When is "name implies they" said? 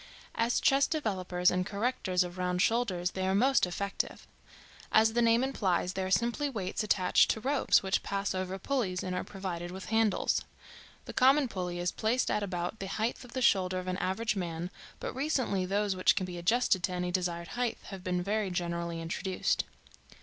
5.21-6.01